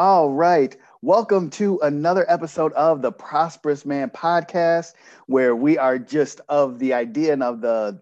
[0.00, 0.76] All right.
[1.02, 4.92] Welcome to another episode of the Prosperous Man podcast,
[5.26, 8.00] where we are just of the idea and of the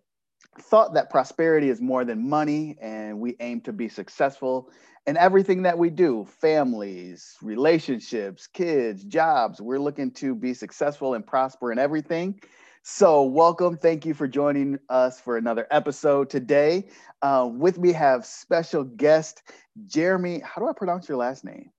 [0.60, 4.70] thought that prosperity is more than money, and we aim to be successful
[5.06, 9.62] in everything that we do families, relationships, kids, jobs.
[9.62, 12.38] We're looking to be successful and prosper in everything.
[12.82, 13.78] So, welcome.
[13.78, 16.88] Thank you for joining us for another episode today.
[17.22, 19.42] Uh, with me have special guest
[19.86, 20.40] Jeremy.
[20.44, 21.70] How do I pronounce your last name?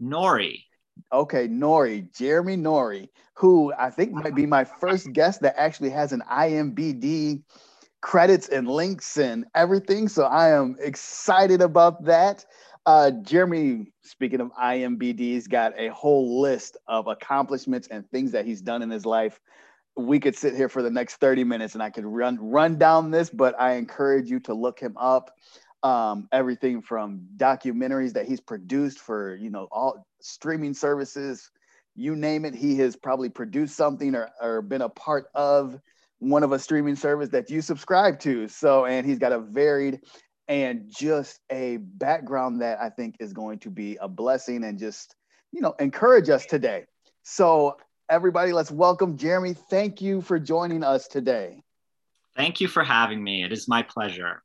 [0.00, 0.64] Norrie.
[1.12, 6.12] Okay, Norrie, Jeremy Norrie, who I think might be my first guest that actually has
[6.12, 7.42] an IMBD
[8.00, 10.08] credits and links and everything.
[10.08, 12.44] So I am excited about that.
[12.86, 18.62] Uh, Jeremy, speaking of IMBD's, got a whole list of accomplishments and things that he's
[18.62, 19.38] done in his life.
[19.96, 23.10] We could sit here for the next 30 minutes and I could run run down
[23.10, 25.30] this, but I encourage you to look him up
[25.82, 31.50] um, everything from documentaries that he's produced for you know all streaming services
[31.96, 35.78] you name it he has probably produced something or, or been a part of
[36.18, 38.46] one of a streaming service that you subscribe to.
[38.48, 40.00] So and he's got a varied
[40.48, 45.14] and just a background that i think is going to be a blessing and just
[45.52, 46.84] you know encourage us today.
[47.22, 47.76] So
[48.08, 49.54] everybody let's welcome jeremy.
[49.54, 51.62] Thank you for joining us today.
[52.36, 53.42] Thank you for having me.
[53.42, 54.42] It is my pleasure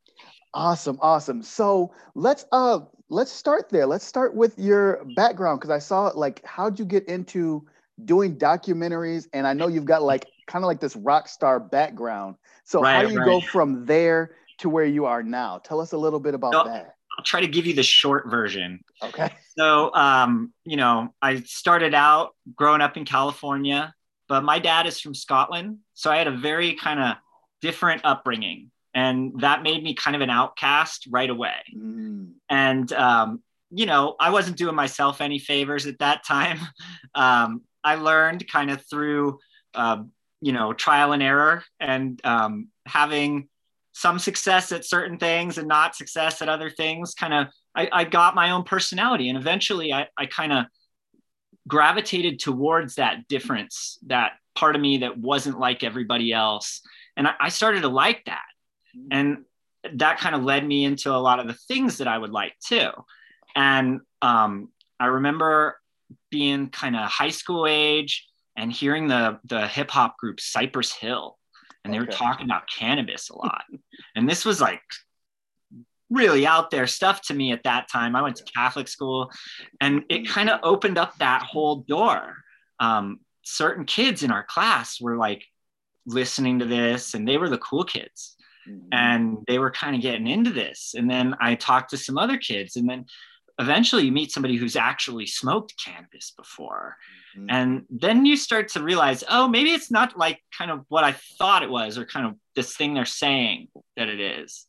[0.55, 1.43] Awesome, awesome.
[1.43, 3.85] So let's uh let's start there.
[3.85, 7.67] Let's start with your background because I saw like how'd you get into
[8.05, 9.27] doing documentaries?
[9.33, 12.35] And I know you've got like kind of like this rock star background.
[12.63, 13.25] So right, how do you right.
[13.25, 15.57] go from there to where you are now?
[15.57, 16.95] Tell us a little bit about so, that.
[17.17, 18.79] I'll try to give you the short version.
[19.03, 19.29] Okay.
[19.57, 23.93] So um, you know, I started out growing up in California,
[24.29, 25.79] but my dad is from Scotland.
[25.95, 27.17] So I had a very kind of
[27.59, 31.57] different upbringing and that made me kind of an outcast right away.
[31.75, 32.31] Mm.
[32.49, 36.59] and um, you know i wasn't doing myself any favors at that time.
[37.13, 39.39] Um, i learned kind of through
[39.73, 40.03] uh,
[40.41, 43.47] you know trial and error and um, having
[43.93, 48.03] some success at certain things and not success at other things kind of I, I,
[48.03, 49.29] got my own personality.
[49.29, 50.65] And eventually i, I kind of
[51.67, 56.81] gravitated towards that difference that part of me that wasn't like everybody else.
[57.15, 58.45] And I, I started to like that
[59.11, 59.45] and
[59.93, 62.53] that kind of led me into a lot of the things that I would like
[62.65, 62.89] too.
[63.55, 64.69] And um,
[64.99, 65.79] I remember
[66.29, 71.37] being kind of high school age and hearing the the hip hop group Cypress Hill,
[71.83, 72.05] and they okay.
[72.05, 73.63] were talking about cannabis a lot.
[74.15, 74.81] and this was like
[76.09, 78.15] really out there stuff to me at that time.
[78.15, 79.31] I went to Catholic school,
[79.81, 82.35] and it kind of opened up that whole door.
[82.79, 85.43] Um, certain kids in our class were like
[86.05, 88.34] listening to this, and they were the cool kids
[88.67, 88.87] mm-hmm.
[88.91, 90.95] and they were kind of getting into this.
[90.97, 93.05] And then I talked to some other kids, and then
[93.59, 96.97] eventually you meet somebody who's actually smoked cannabis before.
[97.37, 97.47] Mm-hmm.
[97.49, 101.15] And then you start to realize, oh, maybe it's not like kind of what I
[101.37, 104.65] thought it was, or kind of this thing they're saying that it is.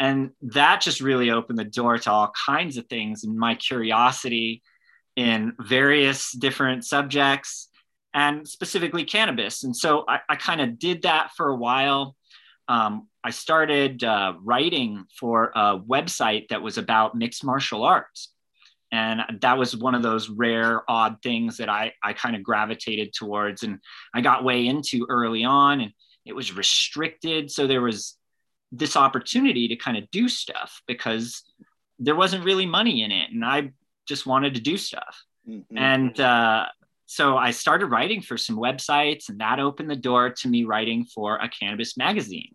[0.00, 4.62] And that just really opened the door to all kinds of things and my curiosity
[5.16, 7.68] in various different subjects
[8.14, 9.64] and specifically cannabis.
[9.64, 12.14] And so I, I kind of did that for a while.
[12.68, 18.32] Um, I started uh, writing for a website that was about mixed martial arts.
[18.90, 23.12] And that was one of those rare, odd things that I, I kind of gravitated
[23.12, 23.62] towards.
[23.62, 23.80] And
[24.14, 25.92] I got way into early on, and
[26.24, 27.50] it was restricted.
[27.50, 28.16] So there was
[28.72, 31.42] this opportunity to kind of do stuff because
[31.98, 33.30] there wasn't really money in it.
[33.30, 33.72] And I
[34.06, 35.22] just wanted to do stuff.
[35.46, 35.76] Mm-hmm.
[35.76, 36.66] And uh,
[37.04, 41.04] so I started writing for some websites, and that opened the door to me writing
[41.04, 42.54] for a cannabis magazine.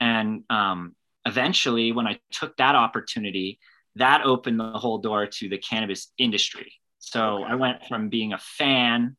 [0.00, 0.96] And um,
[1.26, 3.58] eventually, when I took that opportunity,
[3.96, 6.72] that opened the whole door to the cannabis industry.
[6.98, 7.52] So okay.
[7.52, 9.16] I went from being a fan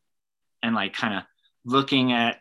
[0.64, 1.24] and like kind of
[1.66, 2.38] looking at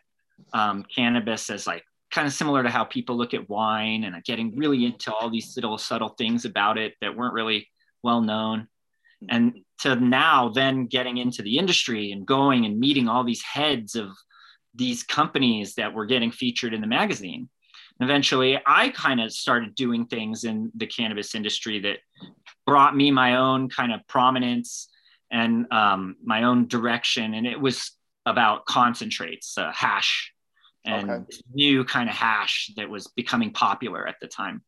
[0.53, 4.55] um, cannabis as like kind of similar to how people look at wine and getting
[4.55, 7.69] really into all these little subtle things about it that weren't really
[8.03, 8.67] well known.
[9.29, 13.95] And to now then getting into the industry and going and meeting all these heads
[13.95, 14.09] of
[14.73, 17.49] these companies that were getting featured in the magazine
[18.03, 21.97] eventually i kind of started doing things in the cannabis industry that
[22.65, 24.89] brought me my own kind of prominence
[25.31, 27.91] and um, my own direction and it was
[28.25, 30.31] about concentrates uh, hash
[30.85, 31.37] and okay.
[31.53, 34.61] new kind of hash that was becoming popular at the time.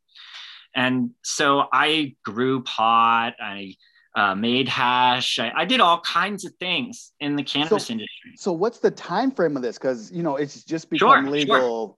[0.75, 3.75] And so i grew pot i
[4.15, 8.33] uh, made hash I, I, did all kinds of things in the cannabis so, industry.
[8.35, 9.79] so what's the time frame of this?
[9.79, 11.95] Because you know it's just become sure, legal sure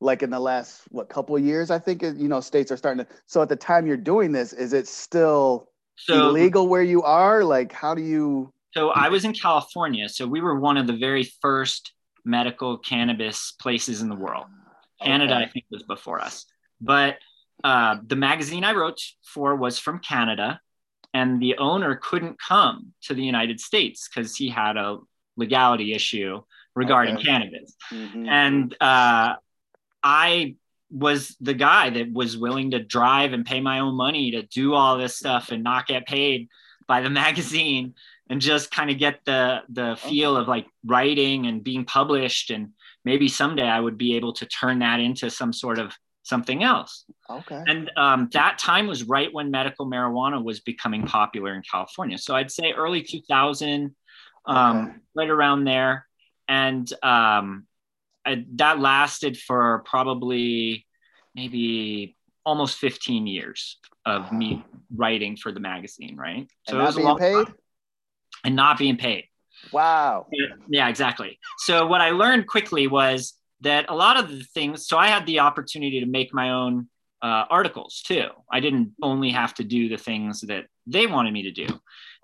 [0.00, 3.04] like in the last what couple of years i think you know states are starting
[3.04, 5.68] to so at the time you're doing this is it still
[5.98, 7.44] so, illegal where you are?
[7.44, 8.52] Like, how do you?
[8.72, 10.08] So I was in California.
[10.08, 11.92] So we were one of the very first
[12.24, 14.46] medical cannabis places in the world.
[15.02, 15.44] Canada, okay.
[15.44, 16.46] I think, was before us.
[16.80, 17.16] But
[17.64, 20.60] uh, the magazine I wrote for was from Canada,
[21.12, 24.98] and the owner couldn't come to the United States because he had a
[25.36, 26.42] legality issue
[26.74, 27.24] regarding okay.
[27.24, 27.74] cannabis.
[27.92, 28.28] Mm-hmm.
[28.28, 29.34] And uh,
[30.02, 30.56] I
[30.90, 34.74] was the guy that was willing to drive and pay my own money to do
[34.74, 36.48] all this stuff and not get paid
[36.86, 37.94] by the magazine
[38.30, 42.70] and just kind of get the the feel of like writing and being published and
[43.04, 47.04] maybe someday I would be able to turn that into some sort of something else.
[47.30, 47.62] Okay.
[47.66, 52.18] And um, that time was right when medical marijuana was becoming popular in California.
[52.18, 53.94] So I'd say early 2000,
[54.46, 54.96] um, okay.
[55.14, 56.06] right around there.
[56.46, 57.66] And um,
[58.28, 60.86] I, that lasted for probably
[61.34, 64.64] maybe almost 15 years of me
[64.94, 66.46] writing for the magazine, right?
[66.68, 67.46] So and it was being paid?
[67.46, 67.54] Time.
[68.44, 69.24] And not being paid.
[69.72, 70.26] Wow.
[70.68, 71.38] Yeah, exactly.
[71.58, 75.26] So what I learned quickly was that a lot of the things, so I had
[75.26, 76.88] the opportunity to make my own
[77.22, 78.28] uh, articles too.
[78.52, 81.66] I didn't only have to do the things that they wanted me to do.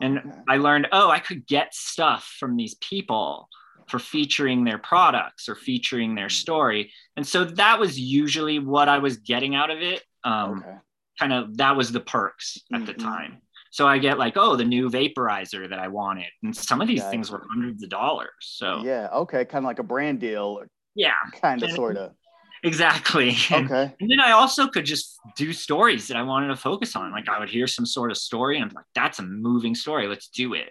[0.00, 3.48] And I learned, oh, I could get stuff from these people
[3.88, 6.92] for featuring their products or featuring their story.
[7.16, 10.02] And so that was usually what I was getting out of it.
[10.24, 10.76] Um, okay.
[11.18, 12.86] Kind of that was the perks at mm-hmm.
[12.86, 13.38] the time.
[13.70, 16.26] So I get like, oh, the new vaporizer that I wanted.
[16.42, 18.30] And some of these things were hundreds of dollars.
[18.40, 20.62] So yeah, okay, kind of like a brand deal
[20.94, 22.12] yeah kind of sort of
[22.62, 26.96] exactly okay and then i also could just do stories that i wanted to focus
[26.96, 29.74] on like i would hear some sort of story and i'm like that's a moving
[29.74, 30.70] story let's do it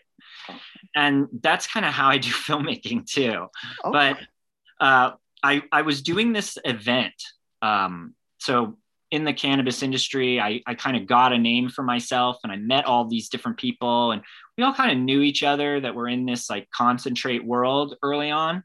[0.96, 3.48] and that's kind of how i do filmmaking too
[3.86, 3.92] okay.
[3.92, 4.18] but
[4.80, 5.12] uh,
[5.42, 7.14] I, I was doing this event
[7.62, 8.78] um, so
[9.12, 12.56] in the cannabis industry i, I kind of got a name for myself and i
[12.56, 14.22] met all these different people and
[14.58, 18.32] we all kind of knew each other that were in this like concentrate world early
[18.32, 18.64] on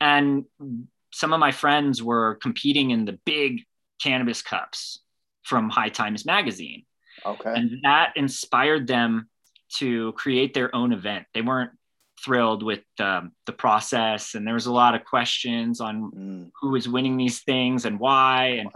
[0.00, 0.44] and
[1.14, 3.62] some of my friends were competing in the big
[4.02, 5.00] cannabis cups
[5.44, 6.84] from High Times magazine.
[7.24, 7.52] Okay.
[7.54, 9.28] And that inspired them
[9.76, 11.26] to create their own event.
[11.34, 11.72] They weren't
[12.24, 16.50] thrilled with um, the process, and there was a lot of questions on mm.
[16.60, 18.60] who was winning these things and why.
[18.60, 18.70] And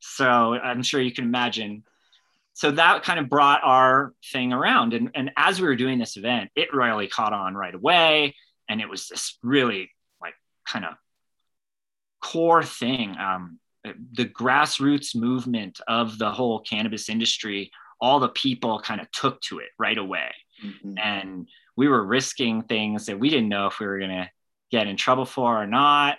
[0.00, 1.84] so I'm sure you can imagine.
[2.52, 4.92] So that kind of brought our thing around.
[4.92, 8.34] And, and as we were doing this event, it really caught on right away.
[8.68, 9.90] And it was this really
[10.20, 10.34] like
[10.66, 10.94] kind of
[12.22, 13.16] core thing.
[13.18, 13.58] Um,
[14.12, 17.70] the grassroots movement of the whole cannabis industry,
[18.00, 20.30] all the people kind of took to it right away.
[20.64, 20.98] Mm-hmm.
[20.98, 24.30] And we were risking things that we didn't know if we were going to
[24.70, 26.18] get in trouble for or not.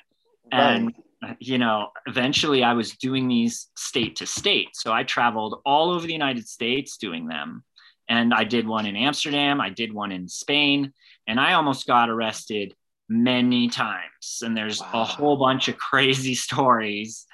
[0.51, 0.75] Right.
[0.75, 0.94] And,
[1.39, 4.69] you know, eventually I was doing these state to state.
[4.74, 7.63] So I traveled all over the United States doing them.
[8.07, 10.94] And I did one in Amsterdam, I did one in Spain,
[11.25, 12.75] and I almost got arrested
[13.10, 14.89] many times and there's wow.
[14.94, 17.25] a whole bunch of crazy stories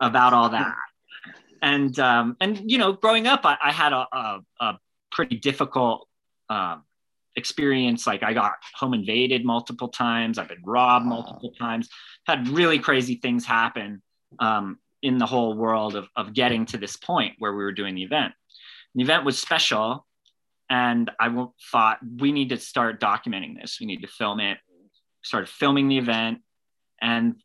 [0.00, 0.74] about all that
[1.62, 4.78] and um, and you know growing up i, I had a, a, a,
[5.10, 6.06] pretty difficult
[6.48, 6.84] um,
[7.36, 8.06] experience.
[8.06, 10.38] Like i got home invaded multiple times.
[10.38, 11.88] I've been robbed multiple times.
[12.26, 14.02] Had really crazy things happen
[14.38, 17.94] um, in the whole world of, of getting to this point where we were doing
[17.94, 18.32] the event.
[18.94, 20.06] The event was special
[20.68, 23.78] and i thought we need to start documenting this.
[23.80, 24.58] We need to film it.
[25.22, 26.38] Started filming the event
[27.00, 27.36] and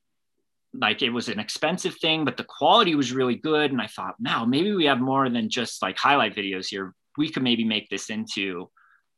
[0.79, 3.72] like it was an expensive thing but the quality was really good.
[3.72, 6.94] And i thought now maybe we have more than just like highlight videos here.
[7.17, 8.70] We could maybe make this into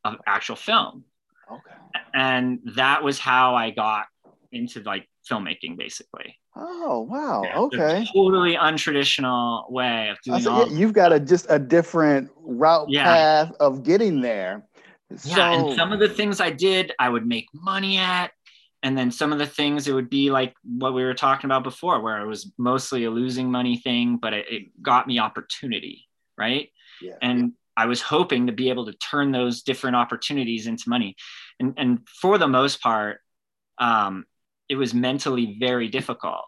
[0.06, 1.04] an actual film.
[1.52, 2.04] Okay.
[2.14, 4.06] And that was how i got
[4.52, 6.38] into like filmmaking basically.
[6.56, 7.44] Oh wow.
[7.44, 8.08] Yeah, okay.
[8.14, 13.04] totally untraditional way of doing all you've got a just a different route yeah.
[13.04, 14.64] path of getting there.
[15.10, 15.42] Yeah so...
[15.42, 18.32] and some of the things i did i would make money at
[18.84, 21.64] and then some of the things it would be like what we were talking about
[21.64, 26.08] before where it was mostly a losing money thing but it, it got me opportunity
[26.38, 26.70] right?
[27.02, 27.48] Yeah, and yeah.
[27.76, 31.16] i was hoping to be able to turn those different opportunities into money.
[31.60, 33.22] And, and for the most part
[33.80, 34.26] um,
[34.70, 36.46] it was mentally very difficult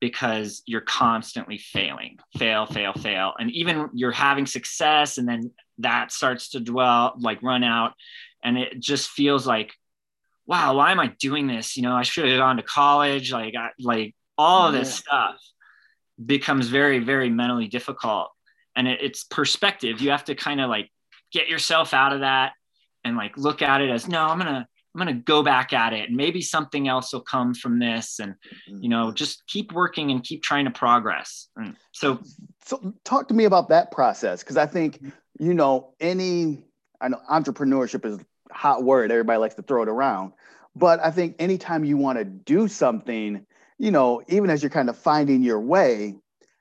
[0.00, 3.34] because you're constantly failing fail fail fail.
[3.38, 7.92] And even you're having success and then that starts to dwell like run out.
[8.42, 9.74] And it just feels like
[10.50, 11.76] wow, why am I doing this?
[11.76, 13.30] You know, I should have gone to college.
[13.32, 15.28] Like, I, like all of this yeah.
[15.30, 15.40] stuff
[16.26, 18.30] becomes very, very mentally difficult.
[18.74, 20.00] And it, it's perspective.
[20.00, 20.90] You have to kind of like
[21.32, 22.52] get yourself out of that
[23.04, 26.08] and like look at it as no, I'm gonna I'm gonna go back at it,
[26.08, 28.34] and maybe something else will come from this, and
[28.66, 29.14] you know, mm-hmm.
[29.14, 31.48] just keep working and keep trying to progress.
[31.56, 32.20] And so,
[32.64, 35.00] so talk to me about that process because I think
[35.38, 36.64] you know, any
[37.00, 38.18] I know entrepreneurship is
[38.60, 39.10] hot word.
[39.10, 40.34] Everybody likes to throw it around.
[40.76, 43.46] But I think anytime you want to do something,
[43.78, 46.16] you know, even as you're kind of finding your way,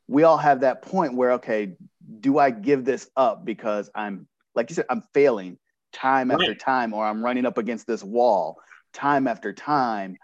[0.08, 1.76] we all have that point where, okay,
[2.22, 5.58] do I give this up because I'm, like you said, I'm failing
[5.92, 8.58] time after time, or I'm running up against this wall
[8.94, 10.16] time after time.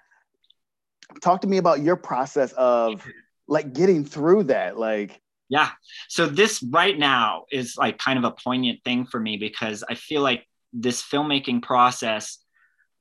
[1.21, 3.05] Talk to me about your process of
[3.49, 4.79] like getting through that.
[4.79, 5.71] Like, yeah.
[6.07, 9.95] So this right now is like kind of a poignant thing for me because I
[9.95, 12.37] feel like this filmmaking process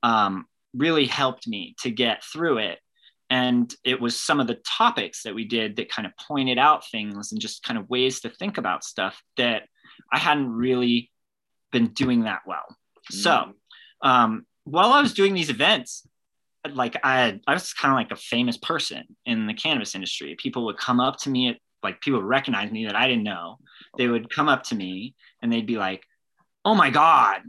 [0.01, 2.79] um, really helped me to get through it.
[3.29, 6.87] And it was some of the topics that we did that kind of pointed out
[6.87, 9.63] things and just kind of ways to think about stuff that
[10.11, 11.11] I hadn't really
[11.71, 12.65] been doing that well.
[13.11, 13.15] Mm.
[13.15, 13.53] So
[14.01, 16.07] um, while I was doing these events,
[16.71, 20.35] like I, I was kind of like a famous person in the cannabis industry.
[20.37, 23.59] People would come up to me at like people recognize me that I didn't know.
[23.97, 26.03] They would come up to me and they'd be like,
[26.63, 27.41] "Oh my god,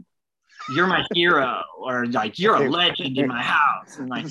[0.67, 4.25] you're my hero," or like, "You're a legend in my house." And like,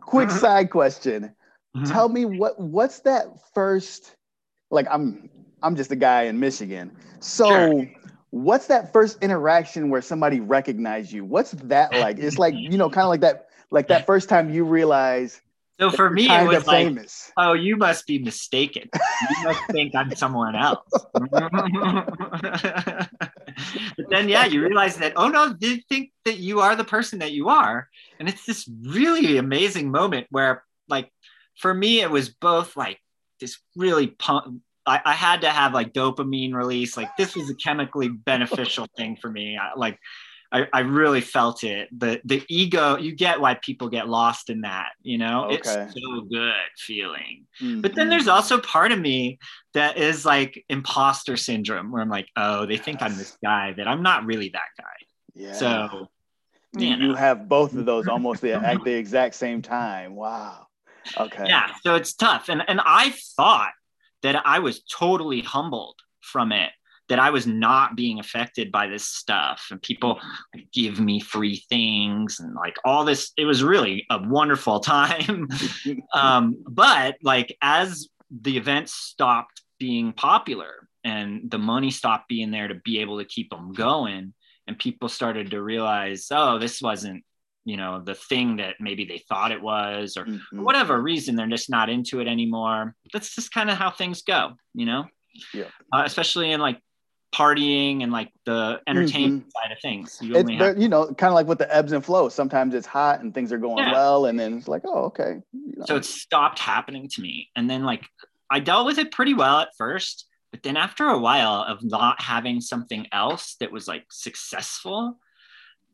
[0.00, 1.34] quick side question:
[1.76, 1.84] mm-hmm.
[1.84, 4.16] Tell me what what's that first?
[4.70, 5.30] Like, I'm
[5.62, 7.48] I'm just a guy in Michigan, so.
[7.48, 7.90] Sure.
[8.30, 11.24] What's that first interaction where somebody recognized you?
[11.24, 12.18] What's that like?
[12.18, 15.40] It's like, you know, kind of like that, like that first time you realize
[15.78, 17.30] so for me, it was like, famous.
[17.36, 18.88] oh, you must be mistaken.
[18.94, 20.88] You must think I'm someone else.
[21.12, 23.10] but
[24.08, 27.32] then, yeah, you realize that, oh no, they think that you are the person that
[27.32, 27.88] you are.
[28.18, 31.12] And it's this really amazing moment where, like,
[31.58, 32.98] for me, it was both like
[33.40, 34.62] this really pump.
[34.86, 36.96] I, I had to have like dopamine release.
[36.96, 39.58] Like, this was a chemically beneficial thing for me.
[39.58, 39.98] I, like,
[40.52, 41.88] I, I really felt it.
[41.96, 45.46] The the ego, you get why people get lost in that, you know?
[45.46, 45.54] Okay.
[45.56, 47.46] It's so good feeling.
[47.60, 47.80] Mm-hmm.
[47.80, 48.10] But then mm-hmm.
[48.10, 49.38] there's also part of me
[49.74, 53.88] that is like imposter syndrome where I'm like, oh, they think I'm this guy that
[53.88, 55.06] I'm not really that guy.
[55.34, 55.52] Yeah.
[55.52, 56.08] So
[56.76, 57.06] you, you, know.
[57.06, 60.14] you have both of those almost at the exact same time.
[60.14, 60.66] Wow.
[61.18, 61.44] Okay.
[61.46, 61.70] Yeah.
[61.82, 62.48] So it's tough.
[62.48, 63.72] And and I thought
[64.22, 66.70] that I was totally humbled from it
[67.08, 70.20] that I was not being affected by this stuff and people
[70.72, 73.32] give me free things and like all this.
[73.36, 75.48] It was really a wonderful time.
[76.12, 82.68] um, but like as the events stopped being popular and the money stopped being there
[82.68, 84.34] to be able to keep them going,
[84.66, 87.22] and people started to realize, oh, this wasn't
[87.64, 90.62] you know the thing that maybe they thought it was or mm-hmm.
[90.62, 94.52] whatever reason they're just not into it anymore that's just kind of how things go
[94.72, 95.04] you know
[95.52, 95.64] yeah.
[95.92, 96.80] Uh, especially in like
[97.34, 99.50] partying and like the entertainment mm-hmm.
[99.50, 100.18] side of things.
[100.20, 102.34] You, have- you know, kind of like with the ebbs and flows.
[102.34, 103.92] Sometimes it's hot and things are going yeah.
[103.92, 105.36] well, and then it's like, oh, okay.
[105.52, 105.84] You know.
[105.86, 108.04] So it stopped happening to me, and then like
[108.50, 112.22] I dealt with it pretty well at first, but then after a while of not
[112.22, 115.18] having something else that was like successful,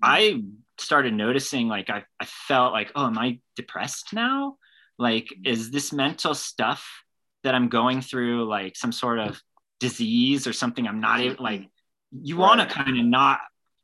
[0.03, 0.43] I
[0.79, 4.57] started noticing like I, I felt like, oh, am I depressed now?
[4.99, 6.87] Like, is this mental stuff
[7.43, 9.41] that I'm going through like some sort of
[9.83, 11.69] disease or something i'm not even like
[12.13, 13.41] you want to kind of not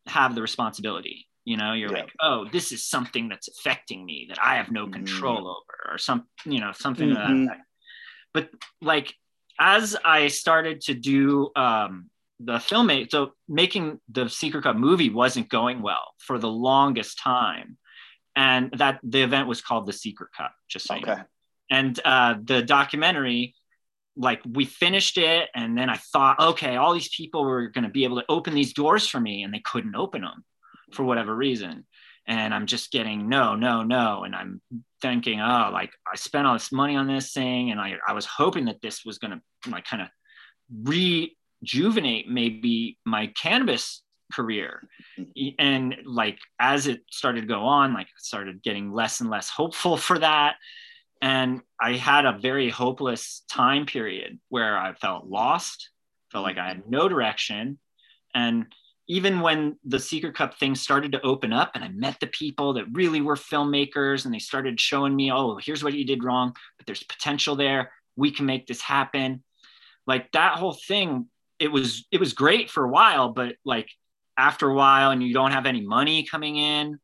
[0.06, 2.02] have the responsibility you know you're yeah.
[2.02, 4.92] like oh this is something that's affecting me that i have no mm-hmm.
[4.92, 5.50] control mm.
[5.56, 7.46] over or some you know something mm-hmm.
[7.46, 7.58] that
[8.32, 8.48] but
[8.80, 9.12] like
[9.58, 15.48] as i started to do um the filmmaking so making the secret cup movie wasn't
[15.48, 17.76] going well for the longest time
[18.36, 21.10] and that the event was called the secret cup just so okay.
[21.10, 21.22] you know.
[21.70, 23.56] and uh, the documentary
[24.18, 27.90] like we finished it and then i thought okay all these people were going to
[27.90, 30.44] be able to open these doors for me and they couldn't open them
[30.92, 31.84] for whatever reason.
[32.26, 34.24] And i'm just getting no no no.
[34.24, 34.60] And i'm
[35.00, 38.26] thinking oh like i spent all this money on this thing and i, I was
[38.26, 40.08] hoping that this was going to like kind of
[40.82, 44.02] rejuvenate maybe my cannabis
[44.34, 44.86] career.
[45.58, 49.48] And like as it started to go on like I started getting less and less
[49.48, 50.56] hopeful for that
[51.20, 55.90] and I had a very hopeless time period where I felt lost,
[56.30, 57.78] felt like I had no direction.
[58.34, 58.66] And
[59.08, 62.74] even when the Secret Cup thing started to open up and I met the people
[62.74, 66.54] that really were filmmakers and they started showing me, oh, here's what you did wrong,
[66.76, 67.90] but there's potential there.
[68.16, 69.42] We can make this happen.
[70.06, 71.26] Like that whole thing,
[71.58, 73.88] it was it was great for a while, but like
[74.36, 77.00] after a while and you don't have any money coming in,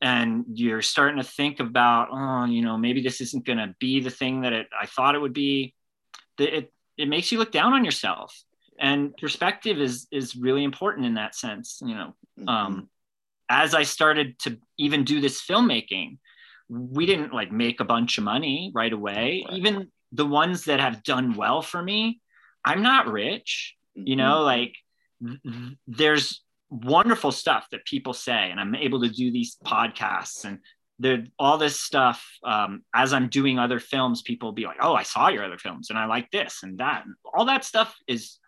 [0.00, 4.00] and you're starting to think about oh you know maybe this isn't going to be
[4.00, 5.74] the thing that it, i thought it would be
[6.38, 8.34] it, it makes you look down on yourself
[8.78, 12.48] and perspective is is really important in that sense you know mm-hmm.
[12.48, 12.88] um,
[13.48, 16.18] as i started to even do this filmmaking
[16.68, 19.56] we didn't like make a bunch of money right away right.
[19.56, 22.20] even the ones that have done well for me
[22.64, 24.06] i'm not rich mm-hmm.
[24.06, 24.74] you know like
[25.22, 30.60] th- there's wonderful stuff that people say, and I'm able to do these podcasts and
[31.00, 35.02] the all this stuff um, as i'm doing other films people be like oh i
[35.02, 38.38] saw your other films and i like this and that and all that stuff is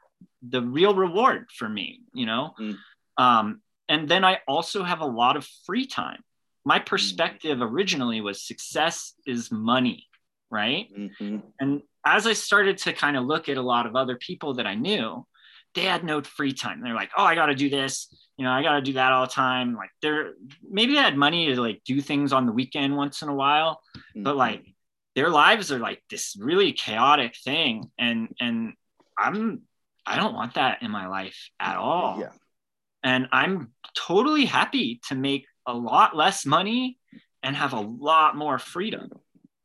[0.47, 2.77] the real reward for me you know mm.
[3.17, 6.23] um, and then i also have a lot of free time
[6.65, 6.87] my mm.
[6.87, 10.07] perspective originally was success is money
[10.51, 11.39] right mm-hmm.
[11.59, 14.67] and as i started to kind of look at a lot of other people that
[14.67, 15.27] i knew
[15.75, 18.09] they had no free time they're like oh i got to do this
[18.43, 19.77] you know, I got to do that all the time.
[19.77, 20.33] Like they're
[20.69, 23.81] maybe they had money to like do things on the weekend once in a while,
[23.97, 24.25] mm-hmm.
[24.25, 24.65] but like
[25.15, 27.91] their lives are like this really chaotic thing.
[27.99, 28.73] And, and
[29.19, 29.63] I'm,
[30.07, 32.19] I don't want that in my life at all.
[32.19, 32.31] Yeah.
[33.05, 36.99] And I'm totally happy to make a lot less money
[37.43, 39.11] and have a lot more freedom.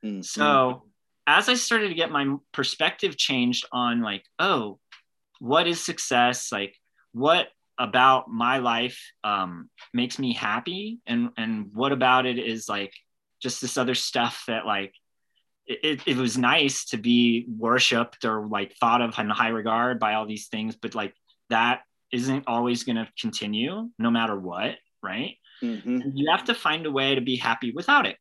[0.04, 0.22] Mm-hmm.
[0.22, 0.84] So
[1.26, 4.80] as I started to get my perspective changed on like, oh,
[5.40, 6.52] what is success?
[6.52, 6.76] Like,
[7.14, 12.94] what about my life um, makes me happy and and what about it is like
[13.42, 14.94] just this other stuff that like
[15.68, 20.16] it, it was nice to be worshiped or like thought of in high regard by
[20.16, 21.14] all these things but like
[21.50, 26.00] that isn't always going to continue no matter what right mm-hmm.
[26.14, 28.18] you have to find a way to be happy without it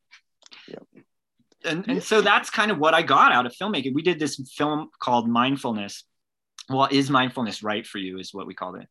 [0.68, 0.82] yep.
[1.64, 4.37] and, and so that's kind of what i got out of filmmaking we did this
[4.54, 6.04] film called mindfulness
[6.68, 8.88] well is mindfulness right for you is what we called it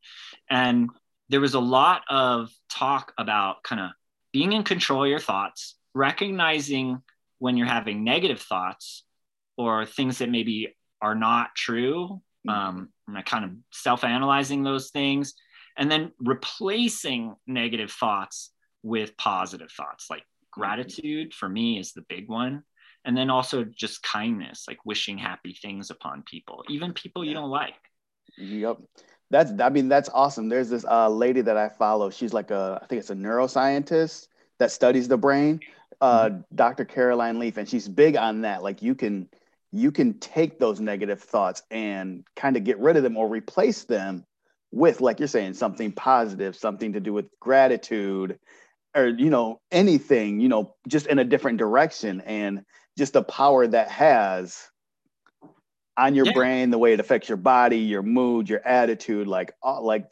[0.49, 0.89] and
[1.29, 3.91] there was a lot of talk about kind of
[4.31, 7.01] being in control of your thoughts recognizing
[7.39, 9.03] when you're having negative thoughts
[9.57, 12.49] or things that maybe are not true mm-hmm.
[12.49, 15.33] um, and kind of self-analyzing those things
[15.77, 18.51] and then replacing negative thoughts
[18.83, 20.61] with positive thoughts like mm-hmm.
[20.61, 22.63] gratitude for me is the big one
[23.05, 27.49] and then also just kindness like wishing happy things upon people even people you don't
[27.49, 27.75] like.
[28.37, 28.79] Yep
[29.29, 30.49] that's i mean that's awesome.
[30.49, 32.09] There's this uh, lady that i follow.
[32.09, 34.27] She's like a i think it's a neuroscientist
[34.59, 35.59] that studies the brain
[36.01, 36.55] uh, mm-hmm.
[36.55, 38.63] dr caroline leaf and she's big on that.
[38.63, 39.29] Like you can
[39.71, 43.83] you can take those negative thoughts and kind of get rid of them or replace
[43.83, 44.25] them
[44.71, 48.37] with like you're saying something positive something to do with gratitude
[48.95, 52.21] or you know anything you know just in a different direction.
[52.21, 52.63] And
[52.97, 54.69] just the power that has
[55.97, 56.33] on your yeah.
[56.33, 60.09] brain, the way it affects your body, your mood, your attitude, like all like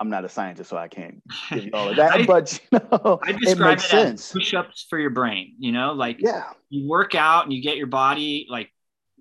[0.00, 2.12] I'm not a scientist, so I can't give you all of that.
[2.12, 4.32] I, but you know, I describe it, makes it sense.
[4.32, 5.54] push-ups for your brain.
[5.58, 8.70] You know, like yeah, you work out and you get your body like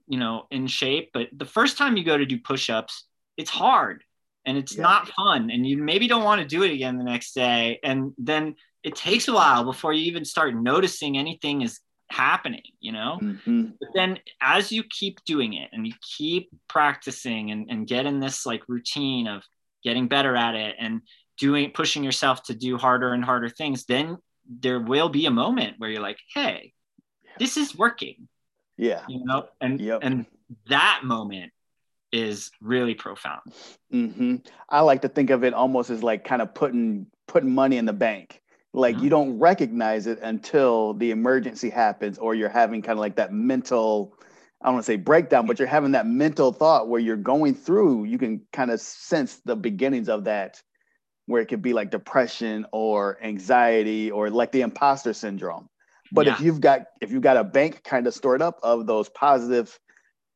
[0.07, 1.11] you know in shape.
[1.13, 3.05] But the first time you go to do push-ups,
[3.37, 4.03] it's hard
[4.45, 4.83] and it's yeah.
[4.83, 7.79] not fun, and you maybe don't want to do it again the next day.
[7.83, 12.91] And then it takes a while before you even start noticing anything is happening, you
[12.91, 13.19] know?
[13.21, 13.65] Mm-hmm.
[13.79, 18.19] But then as you keep doing it and you keep practicing and, and get in
[18.19, 19.43] this like routine of
[19.83, 21.01] getting better at it and
[21.37, 24.17] doing pushing yourself to do harder and harder things, then
[24.47, 26.73] there will be a moment where you're like, hey,
[27.37, 28.27] this is working.
[28.77, 29.03] Yeah.
[29.07, 29.99] You know, and yep.
[30.03, 30.25] and
[30.67, 31.51] that moment
[32.11, 33.41] is really profound.
[33.93, 34.37] Mm-hmm.
[34.67, 37.85] I like to think of it almost as like kind of putting putting money in
[37.85, 38.41] the bank
[38.73, 39.03] like mm-hmm.
[39.03, 43.33] you don't recognize it until the emergency happens or you're having kind of like that
[43.33, 44.13] mental
[44.61, 47.55] i don't want to say breakdown but you're having that mental thought where you're going
[47.55, 50.61] through you can kind of sense the beginnings of that
[51.25, 55.67] where it could be like depression or anxiety or like the imposter syndrome
[56.11, 56.33] but yeah.
[56.33, 59.79] if you've got if you've got a bank kind of stored up of those positive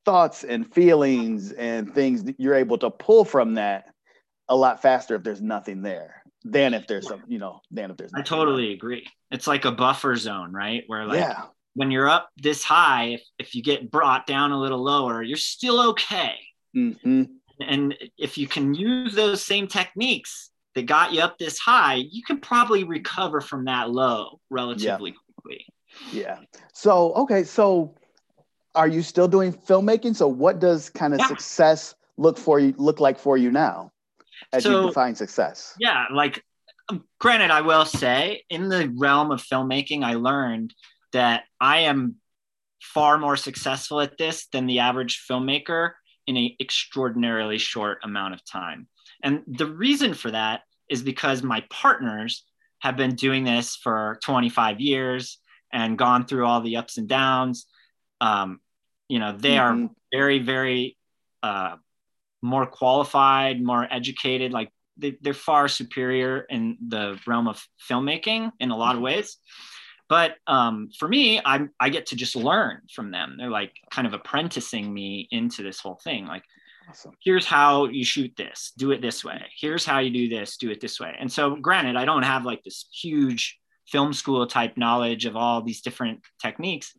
[0.06, 3.86] thoughts and feelings and things that you're able to pull from that
[4.50, 7.98] a lot faster if there's nothing there than if there's some, you know, than if
[7.98, 8.12] there's.
[8.14, 9.08] I totally agree.
[9.32, 10.84] It's like a buffer zone, right?
[10.88, 11.44] Where like yeah.
[11.74, 15.38] when you're up this high, if, if you get brought down a little lower, you're
[15.38, 16.36] still okay.
[16.76, 17.24] Mm-hmm.
[17.62, 22.24] And if you can use those same techniques that got you up this high, you
[22.24, 25.34] can probably recover from that low relatively yeah.
[25.36, 25.66] quickly.
[26.12, 26.40] Yeah.
[26.74, 27.96] So okay, so
[28.76, 30.16] are you still doing filmmaking?
[30.16, 31.28] So what does kind of yeah.
[31.28, 33.93] success look for you look like for you now?
[34.52, 35.76] As so, you define success?
[35.80, 36.44] Yeah, like
[36.90, 40.74] um, granted, I will say in the realm of filmmaking, I learned
[41.14, 42.16] that I am
[42.82, 45.92] far more successful at this than the average filmmaker
[46.28, 48.88] in an extraordinarily short amount of time.
[49.24, 52.44] And the reason for that is because my partners
[52.80, 55.40] have been doing this for 25 years
[55.72, 57.66] and gone through all the ups and downs.
[58.20, 58.60] Um,
[59.08, 59.86] you know, they mm-hmm.
[59.86, 60.98] are very, very
[61.42, 61.78] uh,
[62.44, 64.52] more qualified, more educated.
[64.52, 69.38] Like they, are far superior in the realm of filmmaking in a lot of ways.
[70.10, 73.38] But um, for me, I I get to just learn from them.
[73.40, 76.28] They're like kind of apprenticing me into this whole thing.
[76.28, 76.44] Like
[76.90, 77.14] awesome.
[77.24, 79.42] here's how you shoot this, do it this way.
[79.58, 81.16] Here's how you do this, do it this way.
[81.18, 85.62] And so, granted, I don't have like this huge film school type knowledge of all
[85.62, 86.94] these different techniques,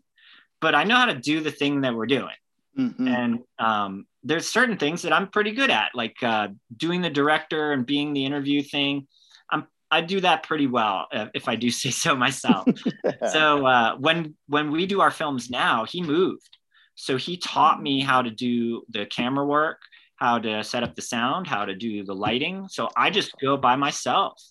[0.61, 2.35] but I know how to do the thing that we're doing.
[2.79, 3.07] Mm-hmm.
[3.09, 7.73] And um, there's certain things that I'm pretty good at, like uh, doing the director
[7.73, 9.07] and being the interview thing.
[9.51, 12.67] I'm I do that pretty well, uh, if I do say so myself.
[13.31, 16.57] so uh, when when we do our films now, he moved,
[16.95, 19.79] so he taught me how to do the camera work,
[20.17, 22.67] how to set up the sound, how to do the lighting.
[22.69, 24.43] So I just go by myself,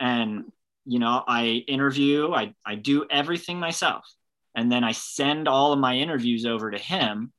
[0.00, 0.44] and
[0.86, 4.04] you know I interview, I I do everything myself,
[4.54, 7.32] and then I send all of my interviews over to him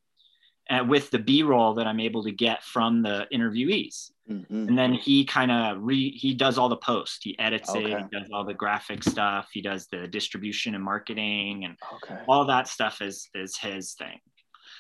[0.72, 4.68] uh, with the b-roll that i'm able to get from the interviewees mm-hmm.
[4.68, 7.92] and then he kind of re he does all the post he edits okay.
[7.92, 12.22] it he does all the graphic stuff he does the distribution and marketing and okay.
[12.28, 14.20] all that stuff is is his thing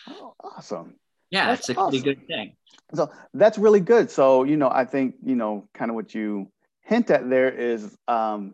[0.09, 0.95] oh, awesome
[1.29, 2.01] yeah that's it's a awesome.
[2.01, 2.55] pretty good thing
[2.93, 6.49] so that's really good so you know i think you know kind of what you
[6.83, 8.53] hint at there is um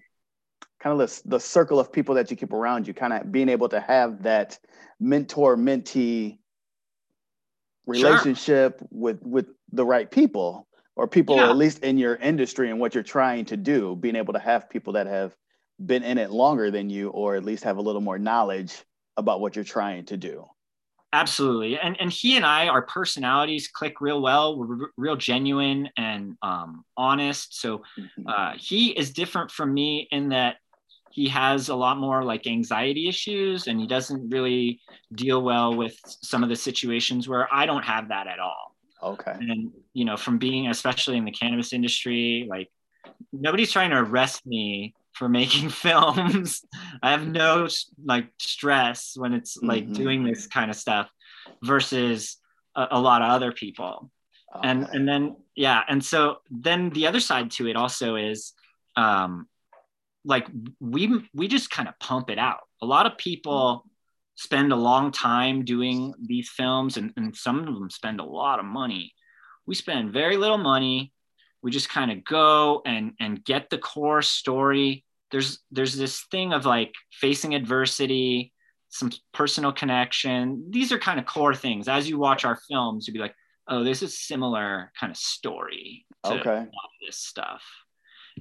[0.80, 3.50] kind of the, the circle of people that you keep around you kind of being
[3.50, 4.58] able to have that
[5.00, 6.38] mentor mentee
[7.88, 8.88] relationship sure.
[8.92, 11.50] with with the right people or people yeah.
[11.50, 14.70] at least in your industry and what you're trying to do being able to have
[14.70, 15.34] people that have
[15.84, 18.76] been in it longer than you or at least have a little more knowledge
[19.16, 20.46] about what you're trying to do
[21.14, 25.88] absolutely and and he and i our personalities click real well we're r- real genuine
[25.98, 28.28] and um, honest so mm-hmm.
[28.28, 30.58] uh, he is different from me in that
[31.18, 34.80] he has a lot more like anxiety issues and he doesn't really
[35.16, 38.76] deal well with some of the situations where I don't have that at all.
[39.02, 39.32] Okay.
[39.32, 42.70] And you know, from being especially in the cannabis industry, like
[43.34, 46.64] nobody's trying to arrest me for making films.
[47.02, 47.68] I have no
[48.06, 49.94] like stress when it's like mm-hmm.
[49.94, 51.10] doing this kind of stuff
[51.64, 52.38] versus
[52.76, 54.12] a, a lot of other people.
[54.56, 54.70] Okay.
[54.70, 58.54] And and then yeah, and so then the other side to it also is
[58.96, 59.48] um
[60.28, 60.48] like
[60.80, 62.60] we we just kind of pump it out.
[62.82, 63.90] A lot of people mm.
[64.36, 68.60] spend a long time doing these films and, and some of them spend a lot
[68.60, 69.14] of money.
[69.66, 71.14] We spend very little money.
[71.64, 75.06] We just kind of go and and get the core story.
[75.32, 78.54] There's there's this thing of like facing adversity,
[78.90, 80.68] some personal connection.
[80.70, 81.88] These are kind of core things.
[81.88, 83.36] As you watch our films, you'd be like,
[83.70, 86.66] oh, this is similar kind of story to okay.
[87.06, 87.64] this stuff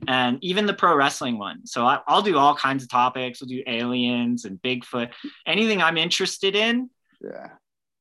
[0.06, 1.66] and even the pro wrestling one.
[1.66, 3.40] So I, will do all kinds of topics.
[3.40, 5.11] We'll do aliens and Bigfoot,
[5.46, 6.90] anything I'm interested in.
[7.20, 7.48] Yeah.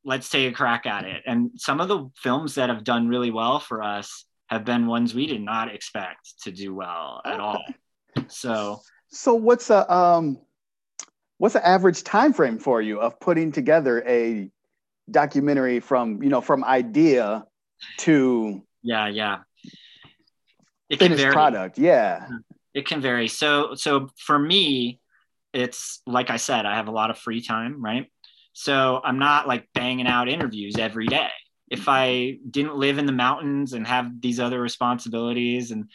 [0.03, 1.23] Let's take a crack at it.
[1.25, 5.15] And some of the films that have done really well for us have been ones
[5.15, 7.63] we did not expect to do well at all.
[8.27, 8.81] So.
[9.09, 10.39] So what's a um,
[11.37, 14.49] what's the average time frame for you of putting together a
[15.09, 17.45] documentary from you know from idea
[17.99, 19.39] to yeah yeah
[20.89, 21.33] it can vary.
[21.33, 21.77] product.
[21.77, 22.27] Yeah.
[22.73, 23.27] It can vary.
[23.27, 24.99] So so for me,
[25.53, 28.07] it's like I said, I have a lot of free time, right?
[28.53, 31.29] So I'm not like banging out interviews every day.
[31.69, 35.89] If I didn't live in the mountains and have these other responsibilities and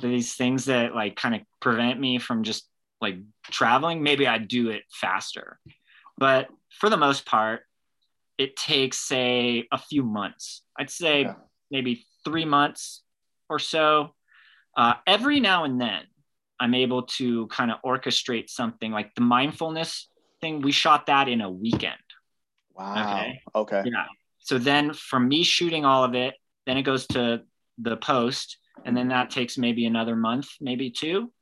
[0.00, 2.68] these things that like kind of prevent me from just
[3.00, 5.58] like traveling, maybe I'd do it faster.
[6.18, 7.62] But for the most part,
[8.38, 10.62] it takes say a few months.
[10.78, 11.34] I'd say yeah.
[11.70, 13.02] maybe three months
[13.48, 14.14] or so
[14.76, 16.02] uh, every now and then,
[16.60, 20.08] I'm able to kind of orchestrate something like the mindfulness
[20.40, 20.62] thing.
[20.62, 21.96] We shot that in a weekend.
[22.74, 23.18] Wow.
[23.18, 23.40] Okay.
[23.54, 23.82] Okay.
[23.86, 24.04] Yeah.
[24.38, 26.34] So then from me shooting all of it,
[26.66, 27.42] then it goes to
[27.78, 31.32] the post, and then that takes maybe another month, maybe two.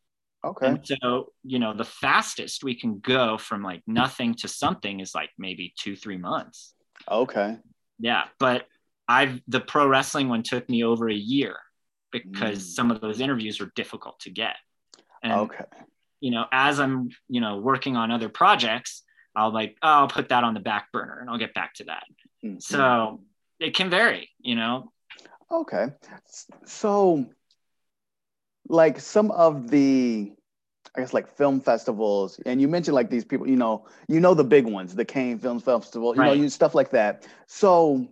[0.45, 0.67] Okay.
[0.67, 5.15] And so, you know, the fastest we can go from like nothing to something is
[5.15, 6.75] like maybe two, three months.
[7.09, 7.59] Okay.
[7.99, 8.25] Yeah.
[8.39, 8.67] But
[9.07, 11.57] I've, the pro wrestling one took me over a year
[12.13, 12.75] because mm.
[12.75, 14.57] some of those interviews are difficult to get.
[15.23, 15.65] And, okay.
[16.21, 19.03] You know, as I'm, you know, working on other projects,
[19.35, 21.85] I'll like, oh, I'll put that on the back burner and I'll get back to
[21.85, 22.05] that.
[22.45, 22.59] Mm-hmm.
[22.61, 23.23] So
[23.59, 24.93] it can vary, you know.
[25.51, 25.87] Okay.
[26.65, 27.27] So
[28.69, 30.33] like some of the
[30.95, 34.35] I guess like film festivals, and you mentioned like these people, you know, you know
[34.35, 36.27] the big ones, the Cannes Film Festival, you right.
[36.27, 37.27] know, you stuff like that.
[37.47, 38.07] So,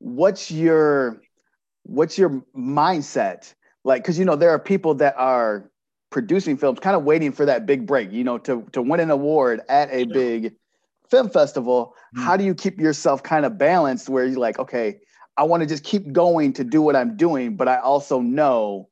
[0.00, 1.22] what's your
[1.84, 3.54] what's your mindset?
[3.84, 5.70] Like because you know there are people that are
[6.10, 9.10] producing films kind of waiting for that big break you know to to win an
[9.10, 10.54] award at a big
[11.10, 11.94] film festival.
[12.14, 12.24] Mm-hmm.
[12.24, 15.00] how do you keep yourself kind of balanced where you're like okay
[15.36, 18.88] i want to just keep going to do what i'm doing but i also know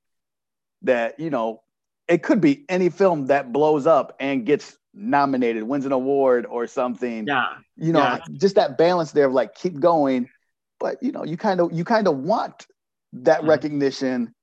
[0.83, 1.63] that you know
[2.09, 6.67] it could be any film that blows up and gets nominated wins an award or
[6.67, 7.27] something.
[7.27, 7.55] Yeah.
[7.77, 8.19] You know yeah.
[8.33, 10.29] just that balance there of like keep going.
[10.79, 12.67] But you know, you kind of you kind of want
[13.13, 13.49] that mm-hmm.
[13.49, 14.35] recognition.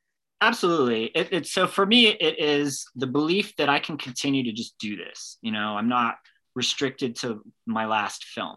[0.41, 1.05] Absolutely.
[1.05, 4.77] It, it's so for me, it is the belief that I can continue to just
[4.77, 5.37] do this.
[5.41, 6.15] You know, I'm not
[6.55, 8.55] restricted to my last film.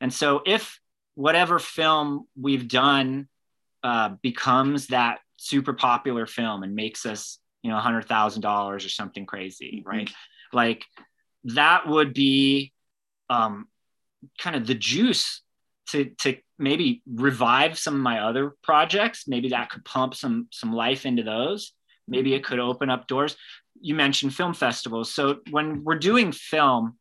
[0.00, 0.80] And so if
[1.14, 3.28] whatever film we've done
[3.82, 8.84] uh, becomes that super popular film and makes us, you know, a hundred thousand dollars
[8.84, 9.88] or something crazy, mm-hmm.
[9.88, 10.10] right?
[10.52, 10.84] Like
[11.44, 12.72] that would be
[13.28, 13.66] um,
[14.38, 15.42] kind of the juice
[15.90, 19.28] to to maybe revive some of my other projects.
[19.28, 21.72] Maybe that could pump some some life into those.
[22.06, 23.36] Maybe it could open up doors.
[23.80, 25.12] You mentioned film festivals.
[25.12, 26.96] So when we're doing film,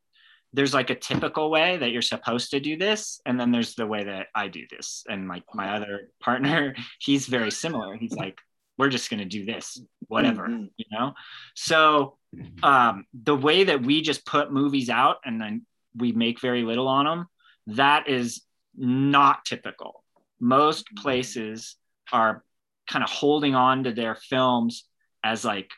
[0.54, 3.88] there's like a typical way that you're supposed to do this, and then there's the
[3.88, 5.04] way that I do this.
[5.10, 7.96] And my my other partner, he's very similar.
[7.96, 8.40] He's like,
[8.78, 10.66] we're just going to do this, whatever, mm-hmm.
[10.78, 11.14] you know.
[11.56, 12.18] So
[12.64, 16.88] um, the way that we just put movies out and then we make very little
[16.88, 17.28] on them,
[17.68, 18.42] that is
[18.78, 20.04] not typical.
[20.40, 21.76] Most places
[22.12, 22.44] are
[22.90, 24.86] kind of holding on to their films
[25.24, 25.70] as like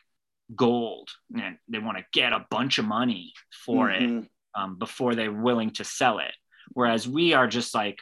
[0.54, 3.32] gold and they want to get a bunch of money
[3.64, 4.18] for mm-hmm.
[4.18, 6.32] it um, before they're willing to sell it.
[6.72, 7.98] Whereas we are just like,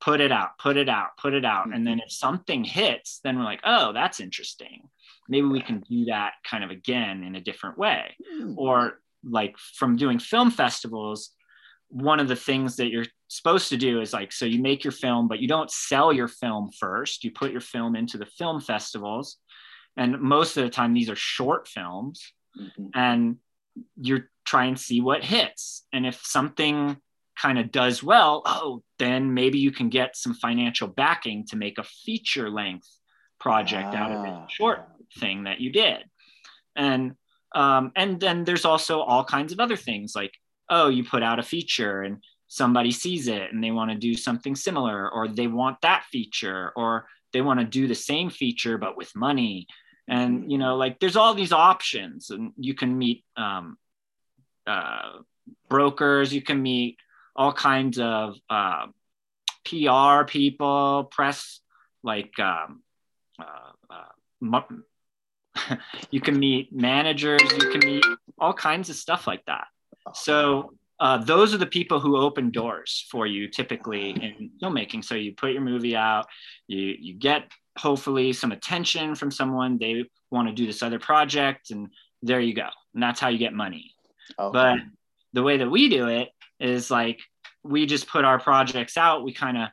[0.00, 1.64] put it out, put it out, put it out.
[1.64, 1.72] Mm-hmm.
[1.74, 2.06] And then mm-hmm.
[2.06, 4.88] if something hits, then we're like, oh, that's interesting.
[5.28, 8.16] Maybe we can do that kind of again in a different way.
[8.34, 8.58] Mm-hmm.
[8.58, 11.30] Or like from doing film festivals,
[11.88, 14.92] one of the things that you're supposed to do is like so you make your
[14.92, 17.24] film but you don't sell your film first.
[17.24, 19.38] You put your film into the film festivals.
[19.96, 22.32] And most of the time these are short films.
[22.60, 22.88] Mm-hmm.
[22.92, 23.36] and
[23.98, 25.86] you're trying to see what hits.
[25.90, 26.98] And if something
[27.40, 31.78] kind of does well oh then maybe you can get some financial backing to make
[31.78, 32.86] a feature length
[33.40, 33.96] project ah.
[33.96, 34.86] out of a short
[35.18, 36.04] thing that you did.
[36.76, 37.14] And
[37.54, 40.34] um, and then there's also all kinds of other things like
[40.72, 44.14] oh, you put out a feature and somebody sees it and they want to do
[44.14, 48.76] something similar, or they want that feature, or they want to do the same feature
[48.76, 49.66] but with money.
[50.06, 53.78] And you know, like there's all these options, and you can meet um,
[54.66, 55.20] uh,
[55.70, 56.98] brokers, you can meet
[57.34, 58.88] all kinds of uh,
[59.64, 61.60] PR people, press,
[62.02, 62.82] like um,
[63.40, 63.96] uh,
[64.52, 64.60] uh
[66.10, 68.04] you can meet managers, you can meet
[68.38, 69.68] all kinds of stuff like that.
[70.14, 75.04] So uh, those are the people who open doors for you typically in filmmaking.
[75.04, 76.26] So you put your movie out,
[76.68, 79.78] you you get hopefully some attention from someone.
[79.78, 81.88] They want to do this other project, and
[82.22, 82.68] there you go.
[82.94, 83.92] And that's how you get money.
[84.38, 84.52] Okay.
[84.52, 84.78] But
[85.32, 86.28] the way that we do it
[86.60, 87.18] is like
[87.64, 89.24] we just put our projects out.
[89.24, 89.68] We kind of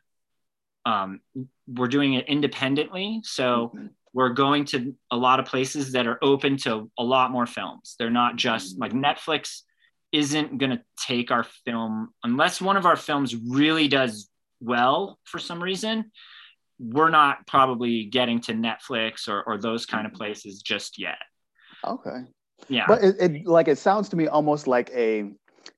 [0.84, 1.20] um,
[1.68, 3.20] we're doing it independently.
[3.22, 3.86] So mm-hmm.
[4.12, 7.94] we're going to a lot of places that are open to a lot more films.
[8.00, 9.60] They're not just like Netflix
[10.12, 14.28] isn't going to take our film unless one of our films really does
[14.60, 16.10] well for some reason
[16.80, 21.18] we're not probably getting to netflix or, or those kind of places just yet.
[21.86, 22.24] Okay.
[22.68, 22.86] Yeah.
[22.88, 25.30] But it, it like it sounds to me almost like a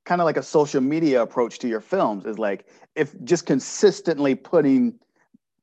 [0.04, 4.34] kind of like a social media approach to your films is like if just consistently
[4.34, 4.94] putting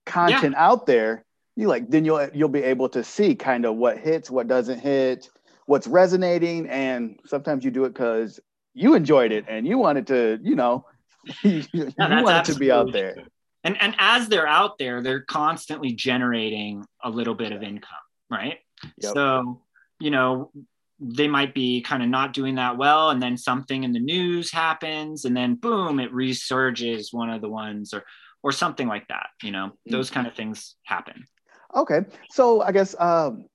[0.05, 0.65] content yeah.
[0.65, 1.23] out there
[1.55, 4.79] you like then you'll you'll be able to see kind of what hits what doesn't
[4.79, 5.29] hit
[5.67, 8.39] what's resonating and sometimes you do it because
[8.73, 10.85] you enjoyed it and you wanted to, you know,
[11.43, 13.15] you, you wanted to be out there.
[13.63, 17.97] And and as they're out there, they're constantly generating a little bit of income,
[18.29, 18.59] right?
[19.01, 19.13] Yep.
[19.13, 19.61] So,
[19.99, 20.51] you know,
[20.99, 24.51] they might be kind of not doing that well and then something in the news
[24.51, 28.03] happens and then boom it resurges one of the ones or
[28.43, 30.15] or something like that you know those mm-hmm.
[30.15, 31.25] kind of things happen
[31.73, 32.01] okay
[32.31, 33.45] so i guess um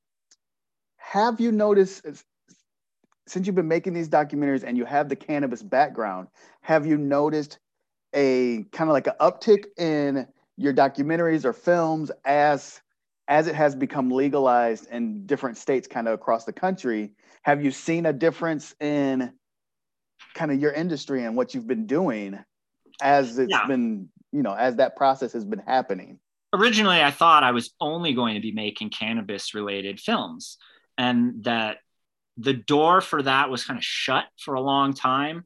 [0.96, 2.06] have you noticed
[3.26, 6.28] since you've been making these documentaries and you have the cannabis background,
[6.60, 7.58] have you noticed
[8.14, 12.80] a kind of like an uptick in your documentaries or films as
[13.26, 17.12] as it has become legalized in different states kind of across the country?
[17.42, 19.32] Have you seen a difference in
[20.34, 22.38] kind of your industry and what you've been doing
[23.00, 23.66] as it's yeah.
[23.66, 26.18] been, you know, as that process has been happening?
[26.52, 30.58] Originally, I thought I was only going to be making cannabis related films
[30.98, 31.78] and that
[32.36, 35.44] the door for that was kind of shut for a long time.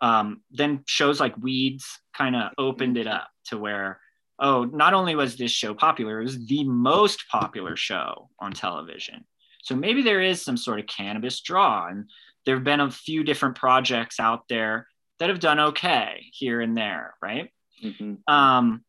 [0.00, 1.86] Um, then shows like Weeds
[2.16, 4.00] kind of opened it up to where,
[4.38, 9.24] oh, not only was this show popular, it was the most popular show on television.
[9.62, 11.88] So maybe there is some sort of cannabis draw.
[11.88, 12.08] And
[12.46, 14.86] there have been a few different projects out there
[15.18, 17.50] that have done okay here and there, right?
[17.84, 18.32] Mm-hmm.
[18.32, 18.84] Um,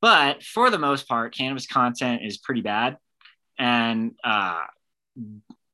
[0.00, 2.98] but for the most part, cannabis content is pretty bad.
[3.58, 4.64] And uh,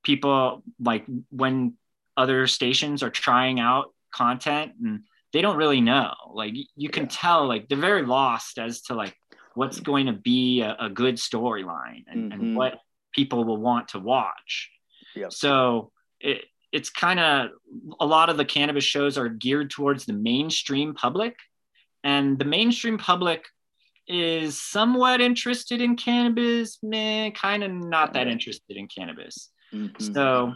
[0.07, 1.75] people like when
[2.17, 5.01] other stations are trying out content and
[5.33, 7.09] they don't really know like you can yeah.
[7.23, 9.15] tell like they're very lost as to like
[9.55, 12.35] what's going to be a, a good storyline and, Mhm.
[12.35, 12.79] and what
[13.13, 14.71] people will want to watch.
[15.15, 15.33] Yep.
[15.33, 15.91] So
[16.21, 17.51] it, it's kind of
[17.99, 21.35] a lot of the cannabis shows are geared towards the mainstream public,
[22.05, 23.47] and the mainstream public
[24.07, 29.51] is somewhat interested in cannabis, meh, kind of not that interested in cannabis.
[29.73, 30.15] Mhm.
[30.15, 30.55] So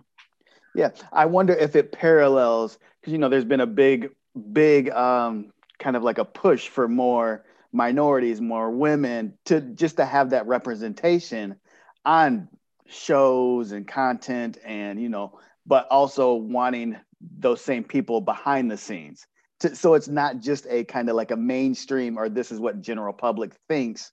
[0.74, 4.10] Yeah, I wonder if it parallels because you know there's been a big,
[4.52, 10.04] big um, kind of like a push for more minorities, more women to just to
[10.04, 11.56] have that representation
[12.04, 12.48] on
[12.86, 16.96] shows and content, and you know, but also wanting
[17.38, 19.26] those same people behind the scenes.
[19.60, 22.80] To, so it's not just a kind of like a mainstream or this is what
[22.80, 24.12] general public thinks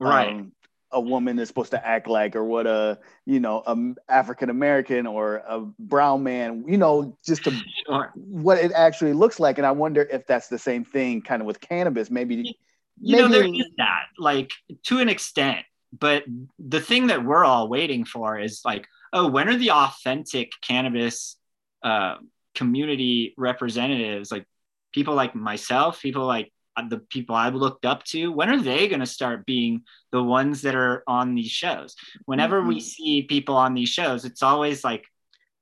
[0.00, 0.28] right.
[0.28, 0.52] um,
[0.96, 3.76] a woman is supposed to act like or what a you know a
[4.10, 7.52] african american or a brown man you know just to
[7.86, 8.10] Sure.
[8.16, 9.58] what it actually looks like.
[9.58, 12.10] And i wonder if that's the same thing kind of with cannabis.
[12.10, 12.58] Maybe
[13.00, 14.50] you know there is that like
[14.88, 15.64] to an extent.
[15.96, 16.24] But
[16.58, 21.36] the thing that we're all waiting for is like oh when are the authentic cannabis
[21.82, 22.16] uh,
[22.54, 24.46] community representatives like
[24.92, 26.50] people like myself people like
[26.90, 30.62] the people i've looked up to when are they going to start being the ones
[30.62, 32.82] that are on these shows whenever we Mhm.
[32.82, 35.04] see people on these shows it's always like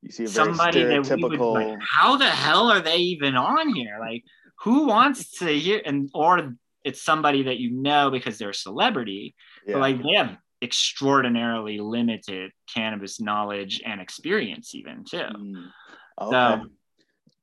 [0.04, 3.74] you see a somebody that we would like, how the hell are they even on
[3.74, 3.96] here?
[3.98, 4.22] Like,
[4.60, 5.80] who wants to hear?
[5.84, 9.34] And or it's somebody that you know because they're a celebrity,
[9.66, 9.74] yeah.
[9.74, 15.16] but like they have extraordinarily limited cannabis knowledge and experience, even too.
[15.16, 15.70] Mm.
[16.20, 16.30] okay.
[16.30, 16.66] So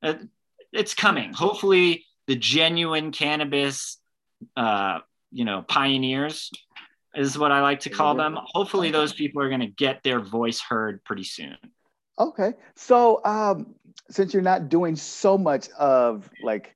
[0.03, 0.29] it,
[0.71, 1.34] it's coming.
[1.34, 3.97] Hopefully, the genuine cannabis,
[4.55, 4.99] uh,
[5.33, 6.49] you know, pioneers
[7.13, 8.37] is what I like to call them.
[8.53, 11.57] Hopefully, those people are going to get their voice heard pretty soon.
[12.17, 12.53] Okay.
[12.75, 13.75] So um
[14.09, 16.73] since you're not doing so much of like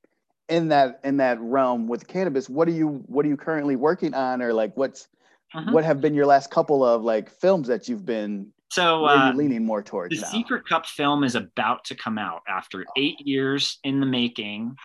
[0.50, 4.12] in that in that realm with cannabis, what are you what are you currently working
[4.12, 5.08] on or like what's
[5.54, 5.72] Mhm.
[5.72, 9.38] what have been your last couple of like films that you've been So, uh, you
[9.38, 10.28] leaning more towards The now?
[10.28, 14.76] Secret Cup film is about to come out after eight years in the making.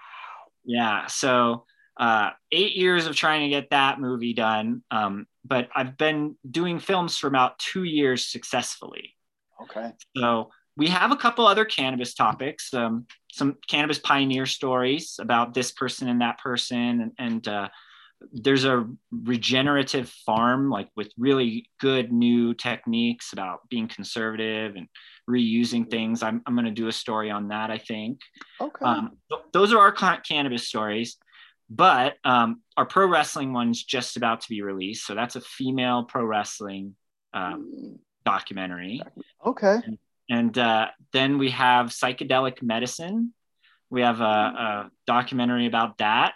[0.64, 1.66] Yeah, so
[2.00, 4.84] uh, eight years of trying to get that movie done.
[4.92, 9.16] Um, but I've been doing films for about two years successfully.
[9.64, 9.92] Okay.
[10.18, 15.72] So we have a couple other cannabis topics, um, some cannabis pioneer stories about this
[15.72, 17.70] person and that person, and, and uh,
[18.32, 24.88] there's a regenerative farm like with really good new techniques about being conservative and
[25.30, 26.24] reusing things.
[26.24, 28.20] I'm, I'm going to do a story on that, I think.
[28.60, 28.86] Okay.
[28.86, 31.18] Um, th- those are our ca- cannabis stories.
[31.70, 35.08] But um, our pro wrestling one's just about to be released.
[35.08, 36.96] So that's a female pro wrestling
[37.34, 39.02] um, documentary.
[39.46, 39.80] okay.
[40.30, 43.34] And uh, then we have psychedelic medicine.
[43.90, 46.34] We have a, a documentary about that.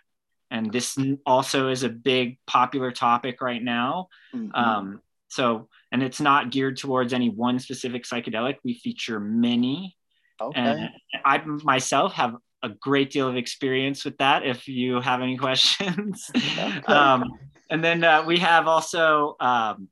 [0.51, 4.07] And this also is a big popular topic right now.
[4.33, 4.51] Mhm.
[4.55, 8.57] Um, so, and it's not geared towards any one specific psychedelic.
[8.63, 9.97] We feature many.
[10.39, 10.59] okay.
[10.59, 10.89] And
[11.25, 14.45] I myself have a great deal of experience with that.
[14.45, 16.81] If you have any questions, Okay.
[16.87, 17.23] um,
[17.69, 19.35] and then uh, we have also.
[19.39, 19.89] Um,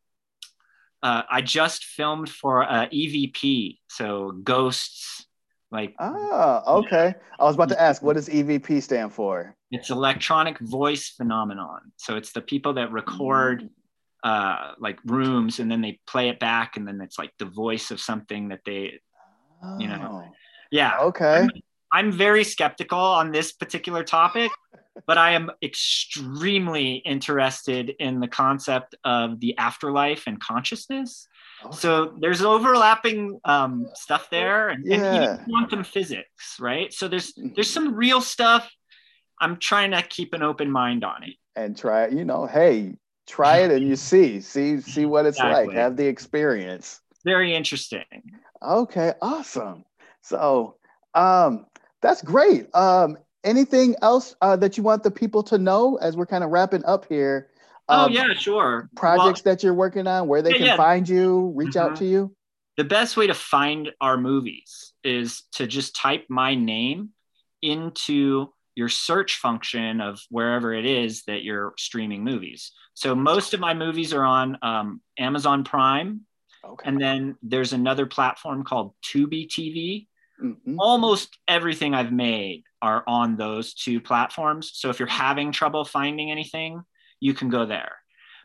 [1.02, 5.26] uh, I just filmed for uh, EVP, so ghosts.
[5.74, 7.16] Like Ah, okay.
[7.40, 9.56] I was about to ask, what does EVP stand for?
[9.72, 11.92] it's electronic voice phenomenon.
[11.98, 13.68] So it's the people that record
[14.24, 17.90] uh, like rooms and then they play it back, and then it's like the voice
[17.90, 19.00] of something that they.
[19.80, 20.32] you know,
[20.72, 21.48] Yeah, Oh, okay.
[21.92, 24.52] I'm very skeptical on this particular topic,
[25.08, 31.28] but I am extremely interested in the concept of the afterlife and consciousness.
[31.71, 35.15] So there's overlapping um, stuff there, and, and Yeah.
[35.15, 36.93] even quantum physics, right?
[36.93, 38.69] So there's there's some real stuff.
[39.39, 41.36] I'm trying to keep an open mind on it.
[41.56, 42.95] and try you know, hey,
[43.28, 45.71] try it and you see, see, see what it's like.
[45.73, 46.99] Have the experience.
[47.26, 48.06] Very interesting.
[48.62, 49.86] Okay, awesome.
[50.21, 50.78] So
[51.13, 51.65] um
[52.02, 52.73] that's great.
[52.76, 56.49] Um anything else uh, that you want the people to know as we're kind of
[56.52, 57.50] wrapping up here?
[57.90, 58.90] Oh Um, yeah, sure.
[58.96, 60.77] projects that you're working on where they Yeah, can yeah.
[60.77, 61.98] find you, reach out Mhm.
[62.00, 62.36] to you.
[62.75, 67.10] the best way to find our movies is to just type my name
[67.62, 72.71] into your search function of wherever it is that you're streaming movies.
[72.96, 76.21] So most of my movies are on um, Amazon Prime,
[76.65, 76.90] Okay.
[76.90, 80.08] and then there's another platform called Tubi TV.
[80.44, 80.77] Mhm.
[80.79, 84.71] Almost everything I've made are on those two platforms.
[84.73, 86.81] So if you're having trouble finding anything,
[87.24, 87.94] you can go there.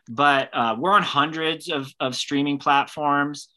[0.07, 3.49] But uh, we're on hundreds of, of streaming platforms,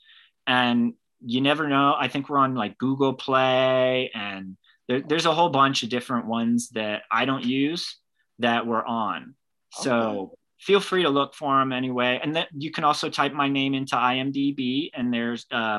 [0.48, 0.94] and
[1.24, 1.94] you never know.
[1.96, 4.56] I think we're on like Google Play, and
[4.88, 7.96] there, there's a whole bunch of different ones that I don't use
[8.40, 9.34] that we're on.
[9.70, 12.20] So feel free to look for them anyway.
[12.22, 15.78] And then you can also type my name into IMDb, and there's uh,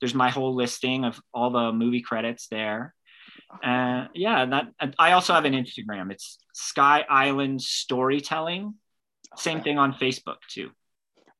[0.00, 2.94] there's my whole listing of all the movie credits there.
[3.62, 6.10] And uh, yeah, that I also have an Instagram.
[6.10, 8.74] It's Sky Island Storytelling.
[9.36, 10.70] Same thing on Facebook too.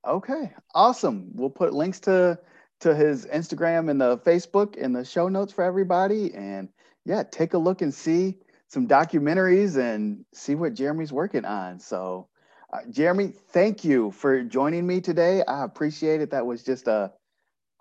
[0.06, 1.30] Okay, awesome.
[1.34, 2.38] We'll put links to
[2.80, 6.32] to his Instagram and the Facebook in the show notes for everybody.
[6.34, 6.68] And
[7.04, 8.38] yeah, take a look and see
[8.68, 11.78] some documentaries and see what Jeremy's working on.
[11.78, 12.28] So,
[12.72, 15.42] uh, Jeremy, thank you for joining me today.
[15.46, 16.30] I appreciate it.
[16.30, 17.12] That was just a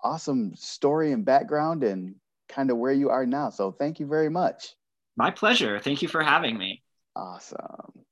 [0.02, 2.14] awesome story and background and
[2.50, 3.50] kind of where you are now.
[3.50, 4.74] So, thank you very much.
[5.16, 5.78] My pleasure.
[5.80, 6.82] Thank you for having me.
[7.16, 8.04] Awesome.